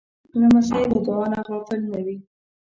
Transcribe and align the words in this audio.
لمسی 0.39 0.79
له 0.89 0.97
دعا 1.05 1.25
نه 1.33 1.39
غافل 1.47 1.81
نه 1.91 1.99
وي. 2.05 2.17